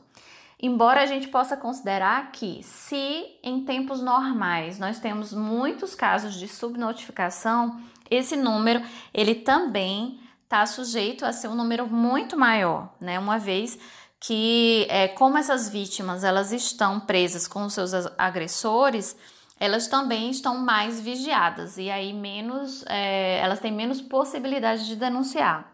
Embora 0.63 1.03
a 1.03 1.07
gente 1.07 1.27
possa 1.27 1.57
considerar 1.57 2.31
que, 2.31 2.63
se 2.63 3.25
em 3.43 3.65
tempos 3.65 4.01
normais 4.01 4.79
nós 4.79 5.01
temos 5.01 5.33
muitos 5.33 5.97
casos 5.97 6.35
de 6.35 6.47
subnotificação, 6.47 7.81
esse 8.09 8.37
número 8.37 8.81
ele 9.13 9.35
também 9.35 10.21
está 10.45 10.65
sujeito 10.65 11.27
a 11.27 11.33
ser 11.33 11.49
um 11.49 11.57
número 11.57 11.89
muito 11.89 12.39
maior, 12.39 12.95
né? 13.01 13.19
Uma 13.19 13.37
vez 13.37 13.77
que, 14.21 14.87
é, 14.89 15.09
como 15.09 15.37
essas 15.39 15.69
vítimas 15.69 16.23
elas 16.23 16.53
estão 16.53 17.01
presas 17.01 17.49
com 17.49 17.69
seus 17.69 17.93
agressores, 18.17 19.17
elas 19.59 19.89
também 19.89 20.31
estão 20.31 20.59
mais 20.59 21.01
vigiadas 21.01 21.79
e 21.79 21.91
aí 21.91 22.13
menos, 22.13 22.85
é, 22.89 23.39
elas 23.39 23.61
têm 23.61 23.73
menos 23.73 24.01
possibilidade 24.01 24.87
de 24.87 24.97
denunciar. 24.97 25.73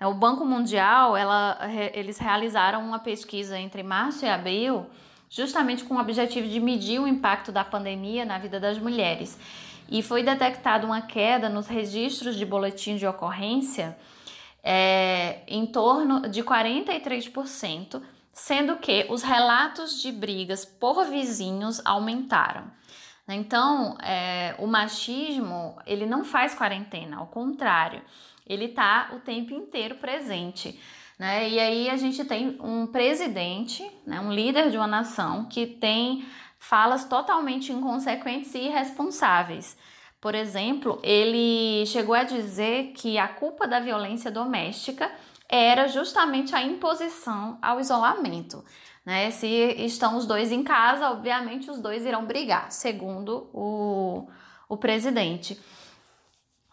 O 0.00 0.12
Banco 0.12 0.44
Mundial, 0.44 1.16
ela, 1.16 1.58
eles 1.94 2.18
realizaram 2.18 2.84
uma 2.84 2.98
pesquisa 2.98 3.58
entre 3.58 3.82
março 3.82 4.26
e 4.26 4.28
abril, 4.28 4.86
justamente 5.28 5.84
com 5.84 5.94
o 5.94 6.00
objetivo 6.00 6.46
de 6.46 6.60
medir 6.60 7.00
o 7.00 7.08
impacto 7.08 7.50
da 7.50 7.64
pandemia 7.64 8.24
na 8.24 8.38
vida 8.38 8.60
das 8.60 8.78
mulheres 8.78 9.38
e 9.88 10.02
foi 10.02 10.22
detectada 10.22 10.86
uma 10.86 11.00
queda 11.00 11.48
nos 11.48 11.66
registros 11.66 12.36
de 12.36 12.44
boletim 12.44 12.96
de 12.96 13.06
ocorrência 13.06 13.96
é, 14.62 15.40
em 15.46 15.64
torno 15.64 16.28
de 16.28 16.42
43%, 16.42 18.02
sendo 18.32 18.76
que 18.76 19.06
os 19.08 19.22
relatos 19.22 20.00
de 20.02 20.10
brigas 20.10 20.64
por 20.64 21.04
vizinhos 21.04 21.80
aumentaram. 21.84 22.64
Então, 23.28 23.96
é, 24.02 24.54
o 24.58 24.66
machismo 24.66 25.76
ele 25.84 26.06
não 26.06 26.24
faz 26.24 26.54
quarentena, 26.54 27.18
ao 27.18 27.26
contrário, 27.26 28.02
ele 28.46 28.66
está 28.66 29.10
o 29.12 29.20
tempo 29.20 29.52
inteiro 29.52 29.96
presente. 29.96 30.80
Né? 31.18 31.48
E 31.48 31.58
aí 31.58 31.90
a 31.90 31.96
gente 31.96 32.24
tem 32.24 32.56
um 32.60 32.86
presidente, 32.86 33.88
né, 34.06 34.20
um 34.20 34.32
líder 34.32 34.70
de 34.70 34.76
uma 34.76 34.86
nação 34.86 35.46
que 35.46 35.66
tem 35.66 36.26
falas 36.58 37.04
totalmente 37.04 37.72
inconsequentes 37.72 38.54
e 38.54 38.66
irresponsáveis. 38.66 39.76
Por 40.20 40.34
exemplo, 40.34 41.00
ele 41.02 41.84
chegou 41.86 42.14
a 42.14 42.24
dizer 42.24 42.92
que 42.94 43.18
a 43.18 43.28
culpa 43.28 43.66
da 43.66 43.80
violência 43.80 44.30
doméstica 44.30 45.10
era 45.48 45.86
justamente 45.86 46.54
a 46.54 46.62
imposição 46.62 47.58
ao 47.62 47.80
isolamento. 47.80 48.64
Né? 49.06 49.30
Se 49.30 49.46
estão 49.46 50.16
os 50.16 50.26
dois 50.26 50.50
em 50.50 50.64
casa, 50.64 51.10
obviamente 51.10 51.70
os 51.70 51.78
dois 51.78 52.04
irão 52.04 52.26
brigar, 52.26 52.72
segundo 52.72 53.48
o, 53.54 54.26
o 54.68 54.76
presidente. 54.76 55.56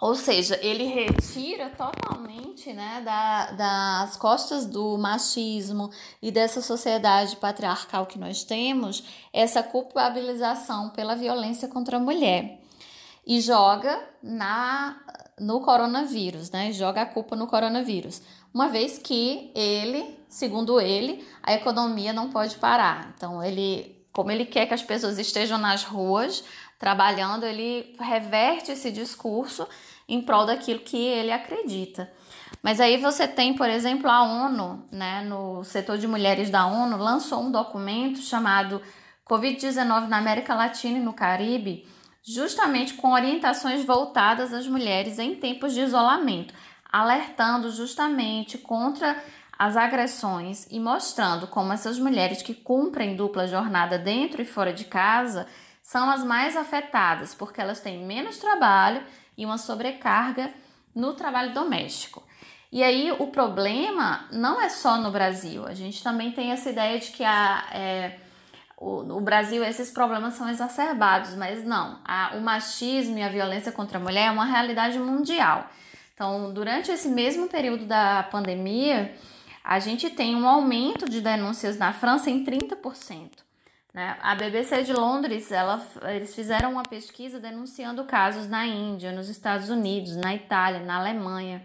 Ou 0.01 0.15
seja, 0.15 0.59
ele 0.61 0.83
retira 0.85 1.69
totalmente 1.69 2.73
né, 2.73 3.01
da, 3.05 3.51
das 3.51 4.17
costas 4.17 4.65
do 4.65 4.97
machismo 4.97 5.91
e 6.21 6.31
dessa 6.31 6.61
sociedade 6.61 7.37
patriarcal 7.37 8.07
que 8.07 8.19
nós 8.19 8.43
temos 8.43 9.05
essa 9.31 9.61
culpabilização 9.61 10.89
pela 10.89 11.15
violência 11.15 11.67
contra 11.69 11.97
a 11.97 11.99
mulher 12.01 12.59
e 13.25 13.39
joga 13.39 13.97
na 14.21 14.97
no 15.43 15.59
coronavírus, 15.61 16.49
né? 16.49 16.71
Joga 16.71 17.01
a 17.01 17.05
culpa 17.05 17.35
no 17.35 17.47
coronavírus, 17.47 18.21
uma 18.53 18.69
vez 18.69 18.97
que 18.97 19.51
ele, 19.53 20.17
segundo 20.29 20.79
ele, 20.79 21.27
a 21.41 21.53
economia 21.53 22.13
não 22.13 22.29
pode 22.29 22.55
parar. 22.55 23.13
Então 23.15 23.43
ele, 23.43 24.05
como 24.11 24.31
ele 24.31 24.45
quer 24.45 24.65
que 24.65 24.73
as 24.73 24.83
pessoas 24.83 25.19
estejam 25.19 25.57
nas 25.57 25.83
ruas 25.83 26.43
trabalhando, 26.79 27.45
ele 27.45 27.95
reverte 27.99 28.71
esse 28.71 28.91
discurso 28.91 29.67
em 30.07 30.21
prol 30.21 30.45
daquilo 30.45 30.79
que 30.79 30.97
ele 30.97 31.31
acredita. 31.31 32.11
Mas 32.61 32.79
aí 32.79 32.97
você 32.97 33.27
tem, 33.27 33.53
por 33.53 33.69
exemplo, 33.69 34.09
a 34.09 34.23
ONU, 34.23 34.85
né, 34.91 35.21
no 35.21 35.63
setor 35.63 35.97
de 35.97 36.07
mulheres 36.07 36.49
da 36.49 36.65
ONU, 36.65 36.97
lançou 36.97 37.41
um 37.41 37.51
documento 37.51 38.19
chamado 38.19 38.81
Covid-19 39.27 40.07
na 40.07 40.17
América 40.17 40.53
Latina 40.53 40.97
e 40.97 41.01
no 41.01 41.13
Caribe, 41.13 41.87
justamente 42.23 42.93
com 42.93 43.11
orientações 43.11 43.83
voltadas 43.83 44.53
às 44.53 44.65
mulheres 44.65 45.19
em 45.19 45.35
tempos 45.35 45.73
de 45.73 45.81
isolamento, 45.81 46.53
alertando 46.91 47.69
justamente 47.69 48.57
contra 48.57 49.21
as 49.59 49.75
agressões 49.75 50.65
e 50.71 50.79
mostrando 50.79 51.47
como 51.47 51.73
essas 51.73 51.99
mulheres 51.99 52.41
que 52.41 52.53
cumprem 52.53 53.15
dupla 53.15 53.47
jornada 53.47 53.99
dentro 53.99 54.41
e 54.41 54.45
fora 54.45 54.73
de 54.73 54.85
casa 54.85 55.47
são 55.81 56.09
as 56.09 56.23
mais 56.23 56.55
afetadas, 56.55 57.35
porque 57.35 57.59
elas 57.59 57.81
têm 57.81 58.05
menos 58.05 58.37
trabalho 58.37 59.03
e 59.37 59.45
uma 59.45 59.57
sobrecarga 59.57 60.51
no 60.95 61.13
trabalho 61.13 61.53
doméstico. 61.53 62.23
E 62.71 62.81
aí 62.81 63.11
o 63.19 63.27
problema 63.27 64.27
não 64.31 64.59
é 64.59 64.69
só 64.69 64.97
no 64.97 65.11
Brasil, 65.11 65.67
a 65.67 65.73
gente 65.73 66.01
também 66.01 66.31
tem 66.31 66.51
essa 66.51 66.69
ideia 66.69 66.97
de 66.99 67.11
que 67.11 67.23
a, 67.23 67.67
é, 67.71 68.19
o, 68.83 69.01
no 69.01 69.21
Brasil 69.21 69.63
esses 69.63 69.89
problemas 69.89 70.33
são 70.33 70.49
exacerbados, 70.49 71.35
mas 71.35 71.63
não, 71.63 71.99
a, 72.03 72.35
o 72.35 72.41
machismo 72.41 73.17
e 73.17 73.23
a 73.23 73.29
violência 73.29 73.71
contra 73.71 73.97
a 73.97 74.01
mulher 74.01 74.27
é 74.27 74.31
uma 74.31 74.45
realidade 74.45 74.99
mundial. 74.99 75.69
Então, 76.13 76.53
durante 76.53 76.91
esse 76.91 77.07
mesmo 77.07 77.47
período 77.47 77.85
da 77.85 78.23
pandemia, 78.23 79.15
a 79.63 79.79
gente 79.79 80.09
tem 80.09 80.35
um 80.35 80.47
aumento 80.47 81.09
de 81.09 81.21
denúncias 81.21 81.77
na 81.77 81.93
França 81.93 82.29
em 82.29 82.43
30%. 82.43 83.29
Né? 83.93 84.17
A 84.21 84.35
BBC 84.35 84.83
de 84.83 84.91
Londres, 84.91 85.51
ela, 85.51 85.81
eles 86.13 86.35
fizeram 86.35 86.73
uma 86.73 86.83
pesquisa 86.83 87.39
denunciando 87.39 88.03
casos 88.03 88.49
na 88.49 88.65
Índia, 88.65 89.13
nos 89.13 89.29
Estados 89.29 89.69
Unidos, 89.69 90.15
na 90.17 90.35
Itália, 90.35 90.81
na 90.81 90.97
Alemanha. 90.97 91.61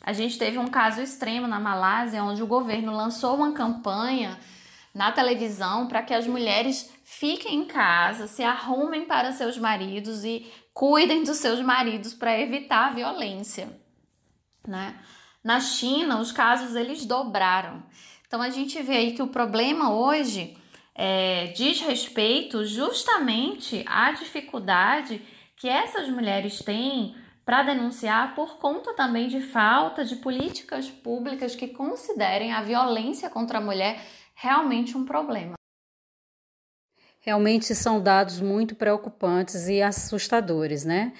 A 0.00 0.12
gente 0.12 0.38
teve 0.38 0.56
um 0.58 0.68
caso 0.68 1.02
extremo 1.02 1.46
na 1.46 1.60
Malásia, 1.60 2.24
onde 2.24 2.42
o 2.42 2.46
governo 2.46 2.96
lançou 2.96 3.36
uma 3.36 3.52
campanha 3.52 4.38
na 4.96 5.12
televisão 5.12 5.86
para 5.86 6.02
que 6.02 6.14
as 6.14 6.26
mulheres 6.26 6.90
fiquem 7.04 7.56
em 7.56 7.64
casa, 7.66 8.26
se 8.26 8.42
arrumem 8.42 9.04
para 9.04 9.30
seus 9.30 9.58
maridos 9.58 10.24
e 10.24 10.50
cuidem 10.72 11.22
dos 11.22 11.36
seus 11.36 11.60
maridos 11.60 12.14
para 12.14 12.40
evitar 12.40 12.86
a 12.86 12.94
violência. 12.94 13.78
Né? 14.66 14.98
Na 15.44 15.60
China, 15.60 16.18
os 16.18 16.32
casos 16.32 16.74
eles 16.74 17.04
dobraram. 17.04 17.82
Então 18.26 18.40
a 18.40 18.48
gente 18.48 18.80
vê 18.80 18.96
aí 18.96 19.12
que 19.12 19.20
o 19.20 19.28
problema 19.28 19.92
hoje 19.92 20.56
é, 20.94 21.48
diz 21.48 21.78
respeito 21.82 22.64
justamente 22.64 23.84
à 23.86 24.12
dificuldade 24.12 25.20
que 25.58 25.68
essas 25.68 26.08
mulheres 26.08 26.60
têm 26.60 27.14
para 27.44 27.64
denunciar 27.64 28.34
por 28.34 28.56
conta 28.56 28.94
também 28.94 29.28
de 29.28 29.42
falta 29.42 30.06
de 30.06 30.16
políticas 30.16 30.88
públicas 30.88 31.54
que 31.54 31.68
considerem 31.68 32.54
a 32.54 32.62
violência 32.62 33.28
contra 33.28 33.58
a 33.58 33.60
mulher 33.60 34.02
realmente 34.36 34.96
um 34.96 35.04
problema. 35.04 35.54
Realmente 37.20 37.74
são 37.74 38.00
dados 38.00 38.40
muito 38.40 38.76
preocupantes 38.76 39.66
e 39.66 39.82
assustadores, 39.82 40.84
né? 40.84 41.12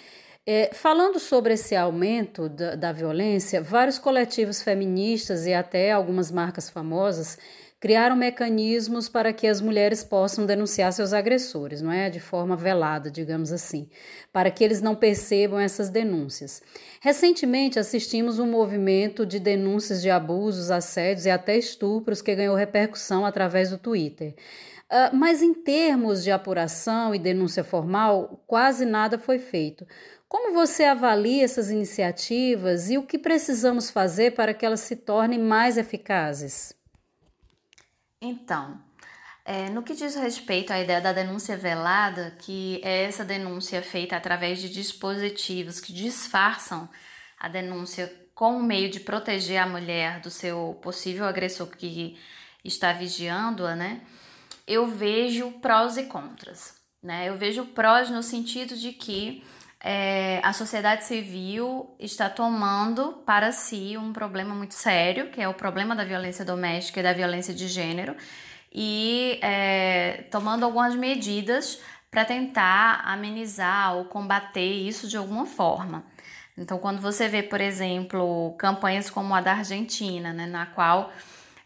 É, 0.49 0.73
falando 0.73 1.18
sobre 1.18 1.54
esse 1.54 1.75
aumento 1.75 2.49
da, 2.49 2.76
da 2.76 2.92
violência, 2.92 3.61
vários 3.61 3.99
coletivos 3.99 4.62
feministas 4.62 5.44
e 5.44 5.52
até 5.52 5.90
algumas 5.90 6.30
marcas 6.30 6.70
famosas 6.70 7.37
criaram 7.78 8.16
mecanismos 8.16 9.09
para 9.09 9.33
que 9.33 9.47
as 9.47 9.61
mulheres 9.61 10.02
possam 10.02 10.47
denunciar 10.47 10.92
seus 10.92 11.12
agressores, 11.12 11.83
não 11.83 11.92
é? 11.92 12.09
De 12.09 12.18
forma 12.18 12.56
velada, 12.56 13.11
digamos 13.11 13.52
assim, 13.52 13.88
para 14.33 14.50
que 14.50 14.64
eles 14.64 14.80
não 14.80 14.95
percebam 14.95 15.61
essas 15.61 15.90
denúncias. 15.90 16.62
Recentemente 17.00 17.78
assistimos 17.78 18.38
um 18.38 18.47
movimento 18.47 19.26
de 19.26 19.38
denúncias 19.38 20.00
de 20.00 20.11
abusos, 20.11 20.71
assédios 20.71 21.26
e 21.26 21.30
até 21.30 21.56
estupros 21.56 22.23
que 22.23 22.35
ganhou 22.35 22.56
repercussão 22.56 23.26
através 23.26 23.71
do 23.71 23.78
Twitter. 23.78 24.35
Uh, 24.90 25.14
mas 25.16 25.42
em 25.42 25.52
termos 25.52 26.23
de 26.23 26.30
apuração 26.30 27.12
e 27.12 27.18
denúncia 27.18 27.64
formal, 27.64 28.42
quase 28.47 28.87
nada 28.87 29.18
foi 29.18 29.38
feito. 29.38 29.85
Como 30.28 30.54
você 30.54 30.85
avalia 30.85 31.45
essas 31.45 31.71
iniciativas 31.71 32.90
e 32.90 32.97
o 32.97 33.02
que 33.02 33.18
precisamos 33.18 33.90
fazer 33.90 34.35
para 34.35 34.54
que 34.54 34.64
elas 34.64 34.80
se 34.80 34.97
tornem 34.97 35.38
mais 35.40 35.76
eficazes? 35.76 36.75
Então, 38.20 38.80
é, 39.44 39.70
no 39.70 39.82
que 39.82 39.94
diz 39.94 40.16
respeito 40.16 40.73
à 40.73 40.80
ideia 40.80 41.00
da 41.00 41.12
denúncia 41.12 41.56
velada, 41.56 42.37
que 42.40 42.80
é 42.82 43.04
essa 43.04 43.25
denúncia 43.25 43.82
feita 43.82 44.16
através 44.16 44.61
de 44.61 44.68
dispositivos 44.68 45.80
que 45.80 45.92
disfarçam 45.92 46.88
a 47.38 47.49
denúncia 47.49 48.12
com 48.35 48.56
o 48.58 48.62
meio 48.62 48.90
de 48.90 49.00
proteger 49.00 49.58
a 49.58 49.68
mulher 49.68 50.20
do 50.20 50.30
seu 50.30 50.78
possível 50.82 51.25
agressor 51.25 51.68
que 51.68 52.18
está 52.64 52.92
vigiando-a, 52.92 53.76
né? 53.76 54.02
Eu 54.66 54.87
vejo 54.88 55.52
prós 55.61 55.96
e 55.96 56.04
contras, 56.04 56.75
né? 57.02 57.28
Eu 57.28 57.37
vejo 57.37 57.64
prós 57.66 58.11
no 58.11 58.23
sentido 58.23 58.76
de 58.76 58.92
que 58.92 59.44
é, 59.80 60.40
a 60.42 60.52
sociedade 60.52 61.04
civil 61.04 61.95
está 61.99 62.28
tomando 62.28 63.23
para 63.26 63.52
si 63.52 63.97
um 63.97 64.12
problema 64.12 64.54
muito 64.54 64.75
sério, 64.75 65.30
que 65.30 65.40
é 65.40 65.49
o 65.49 65.54
problema 65.54 65.95
da 65.95 66.04
violência 66.04 66.45
doméstica 66.45 67.00
e 67.00 67.02
da 67.02 67.12
violência 67.12 67.54
de 67.54 67.68
gênero, 67.68 68.16
e 68.73 69.38
é, 69.42 70.25
tomando 70.30 70.64
algumas 70.64 70.95
medidas 70.95 71.80
para 72.11 72.25
tentar 72.25 73.02
amenizar 73.04 73.97
ou 73.97 74.06
combater 74.06 74.61
isso 74.61 75.09
de 75.09 75.16
alguma 75.16 75.47
forma. 75.47 76.04
Então, 76.56 76.78
quando 76.78 77.00
você 77.00 77.28
vê, 77.28 77.42
por 77.42 77.61
exemplo, 77.61 78.54
campanhas 78.59 79.11
como 79.11 79.35
a 79.35 79.40
da 79.42 79.52
Argentina, 79.52 80.33
né, 80.33 80.47
na 80.47 80.64
qual 80.66 81.12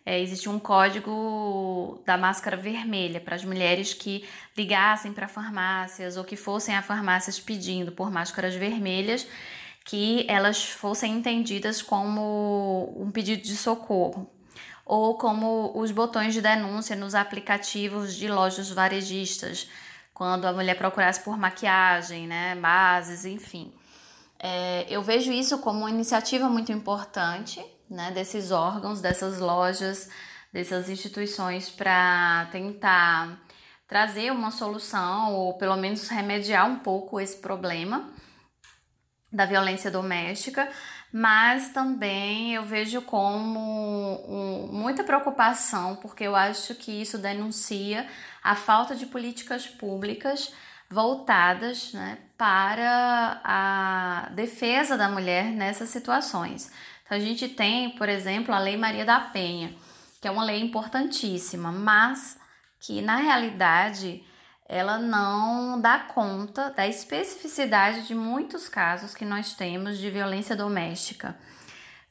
é, 0.05 0.19
existe 0.21 0.49
um 0.49 0.59
código 0.59 2.03
da 2.07 2.17
máscara 2.17 2.57
vermelha 2.57 3.21
para 3.21 3.37
as 3.37 3.45
mulheres 3.45 3.93
que 3.93 4.27
ligassem 4.57 5.13
para 5.13 5.29
farmácias 5.29 6.17
ou 6.17 6.25
que 6.25 6.37
fossem 6.37 6.75
a 6.75 6.83
farmácias 6.83 7.39
pedindo 7.39 7.93
por 7.93 8.11
máscaras 8.11 8.55
vermelhas, 8.55 9.27
que 9.85 10.25
elas 10.29 10.65
fossem 10.65 11.13
entendidas 11.13 11.83
como 11.83 12.95
um 12.97 13.11
pedido 13.11 13.43
de 13.43 13.57
socorro 13.57 14.31
ou 14.87 15.17
como 15.17 15.71
os 15.79 15.93
botões 15.93 16.35
de 16.35 16.41
denúncia 16.41 16.97
nos 16.97 17.15
aplicativos 17.15 18.15
de 18.15 18.27
lojas 18.27 18.71
varejistas, 18.71 19.69
quando 20.13 20.47
a 20.47 20.53
mulher 20.53 20.77
procurasse 20.77 21.23
por 21.23 21.39
maquiagem, 21.39 22.27
né, 22.27 22.57
bases, 22.57 23.25
enfim. 23.25 23.73
É, 24.39 24.87
eu 24.91 25.01
vejo 25.03 25.31
isso 25.31 25.59
como 25.59 25.81
uma 25.81 25.91
iniciativa 25.91 26.49
muito 26.49 26.73
importante 26.73 27.65
né, 27.91 28.13
desses 28.13 28.53
órgãos, 28.53 29.01
dessas 29.01 29.39
lojas, 29.41 30.09
dessas 30.53 30.89
instituições 30.89 31.69
para 31.69 32.49
tentar 32.53 33.41
trazer 33.87 34.31
uma 34.31 34.53
solução 34.53 35.35
ou 35.35 35.55
pelo 35.55 35.77
menos 35.77 36.09
remediar 36.09 36.67
um 36.67 36.79
pouco 36.79 37.19
esse 37.21 37.37
problema 37.39 38.09
da 39.33 39.45
violência 39.45 39.91
doméstica, 39.91 40.69
mas 41.13 41.71
também 41.71 42.55
eu 42.55 42.65
vejo 42.65 43.03
como 43.03 43.61
um, 44.29 44.69
muita 44.73 45.03
preocupação, 45.03 45.97
porque 45.97 46.25
eu 46.25 46.37
acho 46.37 46.75
que 46.77 47.03
isso 47.03 47.19
denuncia 47.19 48.07
a 48.43 48.55
falta 48.55 48.95
de 48.95 49.07
políticas 49.07 49.67
públicas 49.67 50.53
voltadas 50.89 51.93
né, 51.93 52.19
para 52.37 53.41
a 53.45 54.29
defesa 54.35 54.97
da 54.97 55.09
mulher 55.09 55.45
nessas 55.45 55.89
situações. 55.89 56.71
A 57.11 57.19
gente 57.19 57.49
tem, 57.49 57.91
por 57.91 58.09
exemplo, 58.09 58.55
a 58.55 58.61
Lei 58.61 58.77
Maria 58.77 59.05
da 59.05 59.19
Penha, 59.19 59.75
que 60.21 60.29
é 60.29 60.31
uma 60.31 60.45
lei 60.45 60.61
importantíssima, 60.61 61.73
mas 61.73 62.39
que 62.79 63.03
na 63.03 63.17
realidade 63.17 64.23
ela 64.69 64.97
não 64.97 65.81
dá 65.81 65.99
conta 65.99 66.71
da 66.71 66.87
especificidade 66.87 68.07
de 68.07 68.15
muitos 68.15 68.69
casos 68.69 69.13
que 69.13 69.25
nós 69.25 69.55
temos 69.55 69.99
de 69.99 70.09
violência 70.09 70.55
doméstica. 70.55 71.37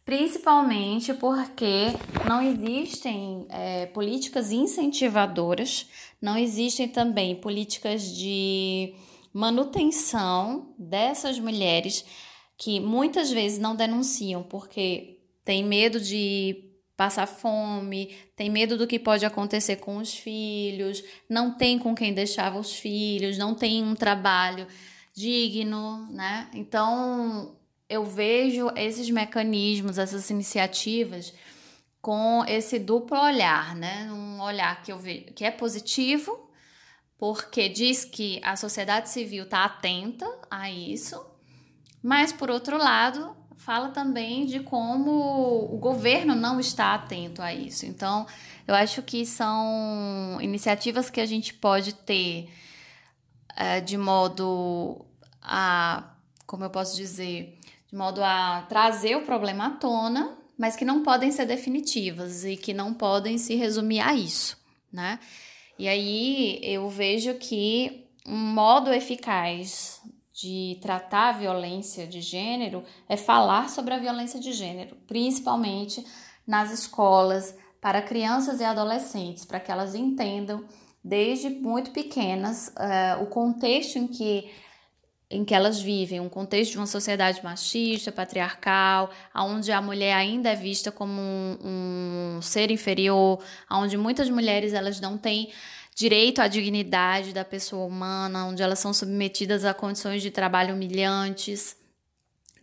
Principalmente 0.03 1.13
porque 1.13 1.93
não 2.27 2.41
existem 2.41 3.47
é, 3.49 3.85
políticas 3.85 4.51
incentivadoras, 4.51 5.89
não 6.21 6.37
existem 6.37 6.89
também 6.89 7.39
políticas 7.39 8.03
de 8.03 8.93
manutenção 9.31 10.73
dessas 10.77 11.39
mulheres 11.39 12.03
que 12.59 12.77
muitas 12.81 13.31
vezes 13.31 13.57
não 13.57 13.73
denunciam 13.73 14.43
porque 14.43 15.17
tem 15.45 15.63
medo 15.63 15.97
de 15.97 16.65
passar 16.95 17.25
fome, 17.25 18.13
tem 18.35 18.49
medo 18.49 18.77
do 18.77 18.85
que 18.85 18.99
pode 18.99 19.25
acontecer 19.25 19.77
com 19.77 19.95
os 19.95 20.13
filhos, 20.13 21.01
não 21.29 21.53
tem 21.57 21.79
com 21.79 21.95
quem 21.95 22.13
deixar 22.13 22.53
os 22.57 22.73
filhos, 22.73 23.37
não 23.37 23.55
tem 23.55 23.81
um 23.81 23.95
trabalho 23.95 24.67
digno, 25.13 26.05
né? 26.11 26.49
Então, 26.53 27.55
eu 27.87 28.03
vejo 28.03 28.69
esses 28.75 29.09
mecanismos, 29.09 29.97
essas 29.97 30.29
iniciativas 30.29 31.33
com 32.01 32.43
esse 32.45 32.77
duplo 32.77 33.17
olhar, 33.17 33.73
né? 33.73 34.11
Um 34.11 34.41
olhar 34.41 34.83
que 34.83 34.91
eu 34.91 34.99
vejo 34.99 35.27
que 35.33 35.45
é 35.45 35.51
positivo, 35.51 36.51
porque 37.17 37.69
diz 37.69 38.03
que 38.03 38.41
a 38.43 38.57
sociedade 38.57 39.09
civil 39.09 39.45
está 39.45 39.63
atenta 39.63 40.25
a 40.51 40.69
isso, 40.69 41.28
mas, 42.01 42.31
por 42.31 42.49
outro 42.49 42.77
lado, 42.77 43.35
fala 43.57 43.89
também 43.89 44.45
de 44.45 44.61
como 44.61 45.73
o 45.73 45.77
governo 45.77 46.33
não 46.33 46.59
está 46.59 46.93
atento 46.95 47.41
a 47.41 47.53
isso. 47.53 47.85
Então, 47.85 48.25
eu 48.67 48.73
acho 48.73 49.01
que 49.01 49.25
são 49.25 50.37
iniciativas 50.41 51.09
que 51.09 51.19
a 51.19 51.25
gente 51.25 51.53
pode 51.53 51.93
ter 51.93 52.49
é, 53.55 53.81
de 53.81 53.97
modo 53.97 55.05
a, 55.41 56.13
como 56.47 56.63
eu 56.63 56.69
posso 56.69 56.95
dizer, 56.95 57.59
de 57.89 57.95
modo 57.95 58.23
a 58.23 58.65
trazer 58.69 59.15
o 59.17 59.23
problema 59.23 59.67
à 59.67 59.69
tona, 59.71 60.37
mas 60.57 60.75
que 60.75 60.85
não 60.85 61.03
podem 61.03 61.31
ser 61.31 61.45
definitivas 61.45 62.45
e 62.45 62.55
que 62.55 62.73
não 62.73 62.93
podem 62.93 63.37
se 63.37 63.55
resumir 63.55 63.99
a 63.99 64.13
isso, 64.13 64.57
né? 64.91 65.19
E 65.77 65.87
aí 65.87 66.59
eu 66.61 66.89
vejo 66.89 67.33
que 67.35 68.05
um 68.25 68.37
modo 68.37 68.91
eficaz 68.93 70.01
de 70.41 70.77
tratar 70.81 71.29
a 71.29 71.37
violência 71.37 72.07
de 72.07 72.21
gênero 72.21 72.83
é 73.07 73.17
falar 73.17 73.69
sobre 73.69 73.93
a 73.93 73.99
violência 73.99 74.39
de 74.39 74.53
gênero, 74.53 74.95
principalmente 75.07 76.05
nas 76.47 76.71
escolas, 76.71 77.55
para 77.81 78.01
crianças 78.01 78.59
e 78.59 78.63
adolescentes, 78.63 79.45
para 79.45 79.59
que 79.59 79.71
elas 79.71 79.95
entendam 79.95 80.65
desde 81.03 81.49
muito 81.49 81.91
pequenas 81.91 82.69
uh, 82.69 83.23
o 83.23 83.27
contexto 83.27 83.97
em 83.97 84.07
que 84.07 84.49
em 85.31 85.45
que 85.45 85.53
elas 85.53 85.79
vivem, 85.79 86.19
um 86.19 86.27
contexto 86.27 86.71
de 86.71 86.77
uma 86.79 86.87
sociedade 86.87 87.43
machista, 87.43 88.11
patriarcal, 88.11 89.11
onde 89.35 89.71
a 89.71 89.79
mulher 89.79 90.15
ainda 90.15 90.49
é 90.49 90.55
vista 90.55 90.91
como 90.91 91.21
um, 91.21 92.37
um 92.37 92.41
ser 92.41 92.71
inferior, 92.71 93.39
onde 93.69 93.95
muitas 93.95 94.27
mulheres 94.27 94.73
elas 94.73 94.99
não 94.99 95.19
têm 95.19 95.51
direito 95.99 96.41
à 96.41 96.47
dignidade 96.47 97.33
da 97.33 97.43
pessoa 97.43 97.85
humana, 97.85 98.45
onde 98.45 98.63
elas 98.63 98.79
são 98.79 98.93
submetidas 98.93 99.65
a 99.65 99.73
condições 99.73 100.21
de 100.21 100.31
trabalho 100.31 100.73
humilhantes, 100.73 101.75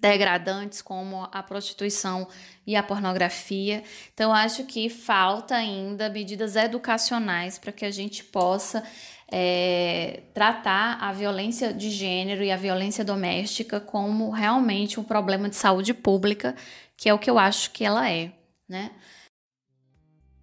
degradantes, 0.01 0.81
como 0.81 1.29
a 1.31 1.43
prostituição 1.43 2.27
e 2.67 2.75
a 2.75 2.83
pornografia. 2.83 3.85
Então, 4.15 4.33
acho 4.33 4.65
que 4.65 4.89
falta 4.89 5.55
ainda 5.55 6.09
medidas 6.09 6.57
educacionais 6.57 7.59
para 7.59 7.73
que 7.73 7.85
a 7.85 7.91
gente 7.91 8.25
possa 8.25 8.83
é, 9.31 10.23
tratar 10.33 10.97
a 10.99 11.13
violência 11.13 11.75
de 11.75 11.91
gênero 11.91 12.43
e 12.43 12.51
a 12.51 12.57
violência 12.57 13.05
doméstica 13.05 13.79
como 13.79 14.31
realmente 14.31 14.99
um 14.99 15.05
problema 15.05 15.47
de 15.47 15.57
saúde 15.57 15.93
pública, 15.93 16.57
que 16.97 17.07
é 17.07 17.13
o 17.13 17.19
que 17.19 17.29
eu 17.29 17.39
acho 17.39 17.71
que 17.73 17.85
ela 17.85 18.11
é, 18.11 18.33
né? 18.67 18.93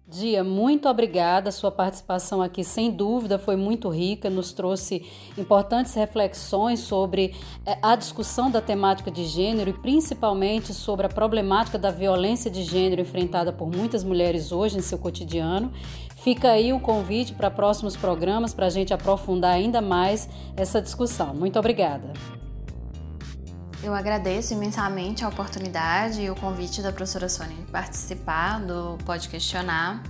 Dia, 0.06 0.44
muito 0.44 0.86
obrigada. 0.86 1.50
Sua 1.50 1.70
participação 1.70 2.42
aqui, 2.42 2.62
sem 2.62 2.90
dúvida, 2.90 3.38
foi 3.38 3.56
muito 3.56 3.88
rica, 3.88 4.28
nos 4.28 4.52
trouxe 4.52 5.06
importantes 5.36 5.94
reflexões 5.94 6.80
sobre 6.80 7.34
eh, 7.64 7.78
a 7.80 7.96
discussão 7.96 8.50
da 8.50 8.60
temática 8.60 9.10
de 9.10 9.24
gênero 9.24 9.70
e 9.70 9.72
principalmente 9.72 10.74
sobre 10.74 11.06
a 11.06 11.08
problemática 11.08 11.78
da 11.78 11.90
violência 11.90 12.50
de 12.50 12.62
gênero 12.64 13.00
enfrentada 13.00 13.50
por 13.50 13.74
muitas 13.74 14.04
mulheres 14.04 14.52
hoje 14.52 14.76
em 14.76 14.82
seu 14.82 14.98
cotidiano. 14.98 15.72
Fica 16.16 16.50
aí 16.50 16.70
o 16.70 16.80
convite 16.80 17.32
para 17.32 17.50
próximos 17.50 17.96
programas 17.96 18.52
para 18.52 18.66
a 18.66 18.70
gente 18.70 18.92
aprofundar 18.92 19.54
ainda 19.54 19.80
mais 19.80 20.28
essa 20.54 20.82
discussão. 20.82 21.34
Muito 21.34 21.58
obrigada. 21.58 22.12
Eu 23.84 23.92
agradeço 23.92 24.54
imensamente 24.54 25.26
a 25.26 25.28
oportunidade 25.28 26.22
e 26.22 26.30
o 26.30 26.34
convite 26.34 26.80
da 26.80 26.90
professora 26.90 27.28
Sônia 27.28 27.54
de 27.54 27.70
participar 27.70 28.58
do 28.58 28.96
Pode 29.04 29.28
Questionar. 29.28 30.02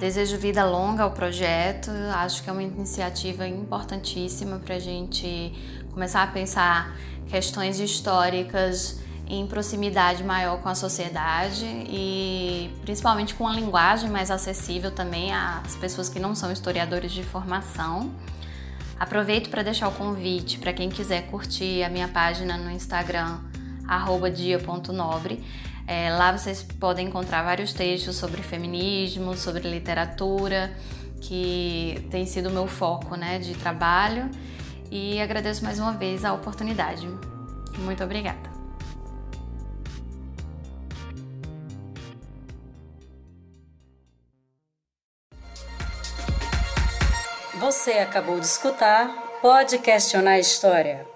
Desejo 0.00 0.38
vida 0.38 0.64
longa 0.64 1.02
ao 1.02 1.10
projeto, 1.10 1.90
acho 2.14 2.42
que 2.42 2.48
é 2.48 2.52
uma 2.54 2.62
iniciativa 2.62 3.46
importantíssima 3.46 4.58
para 4.58 4.76
a 4.76 4.78
gente 4.78 5.52
começar 5.92 6.22
a 6.22 6.26
pensar 6.26 6.96
questões 7.28 7.78
históricas 7.80 8.98
em 9.26 9.46
proximidade 9.46 10.24
maior 10.24 10.62
com 10.62 10.70
a 10.70 10.74
sociedade 10.74 11.66
e 11.66 12.70
principalmente 12.80 13.34
com 13.34 13.44
uma 13.44 13.54
linguagem 13.54 14.08
mais 14.08 14.30
acessível 14.30 14.90
também 14.90 15.34
às 15.34 15.76
pessoas 15.76 16.08
que 16.08 16.18
não 16.18 16.34
são 16.34 16.50
historiadores 16.50 17.12
de 17.12 17.22
formação. 17.22 18.10
Aproveito 19.02 19.50
para 19.50 19.64
deixar 19.64 19.88
o 19.88 19.92
convite 19.92 20.60
para 20.60 20.72
quem 20.72 20.88
quiser 20.88 21.26
curtir 21.26 21.82
a 21.82 21.88
minha 21.88 22.06
página 22.06 22.56
no 22.56 22.70
Instagram, 22.70 23.40
dia.nobre. 24.32 25.42
É, 25.88 26.08
lá 26.10 26.30
vocês 26.30 26.62
podem 26.62 27.08
encontrar 27.08 27.42
vários 27.42 27.72
textos 27.72 28.14
sobre 28.14 28.44
feminismo, 28.44 29.36
sobre 29.36 29.68
literatura, 29.68 30.72
que 31.20 32.06
tem 32.12 32.24
sido 32.26 32.48
o 32.48 32.52
meu 32.52 32.68
foco 32.68 33.16
né, 33.16 33.40
de 33.40 33.54
trabalho. 33.54 34.30
E 34.88 35.20
agradeço 35.20 35.64
mais 35.64 35.80
uma 35.80 35.94
vez 35.94 36.24
a 36.24 36.32
oportunidade. 36.32 37.08
Muito 37.78 38.04
obrigada. 38.04 38.51
Você 47.62 47.92
acabou 47.92 48.40
de 48.40 48.46
escutar 48.46 49.38
Pode 49.40 49.78
Questionar 49.78 50.32
a 50.32 50.38
História 50.40 51.11